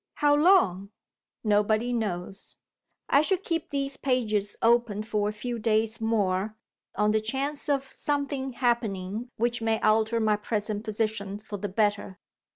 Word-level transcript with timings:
How 0.15 0.33
long? 0.35 0.89
Nobody 1.43 1.93
knows. 1.93 2.55
I 3.07 3.21
shall 3.21 3.37
keep 3.37 3.69
these 3.69 3.97
pages 3.97 4.57
open 4.63 5.03
for 5.03 5.29
a 5.29 5.31
few 5.31 5.59
days 5.59 6.01
more, 6.01 6.57
on 6.95 7.11
the 7.11 7.21
chance 7.21 7.69
of 7.69 7.91
something 7.91 8.53
happening 8.53 9.29
which 9.35 9.61
may 9.61 9.79
alter 9.81 10.19
my 10.19 10.37
present 10.37 10.83
position 10.83 11.37
for 11.39 11.57
the 11.57 11.69
better. 11.69 12.17